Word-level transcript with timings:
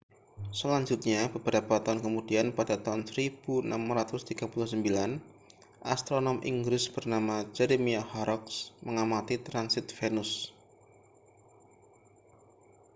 selanjutnya 0.59 1.21
beberapa 1.35 1.75
tahun 1.85 1.99
kemudian 2.05 2.47
pada 2.59 2.73
tahun 2.85 3.01
1639 3.05 4.41
astronom 5.93 6.37
inggris 6.51 6.83
bernama 6.95 7.37
jeremiah 7.55 8.01
horrocks 8.11 8.55
mengamati 8.85 9.35
transit 9.47 9.85
venus 9.97 10.31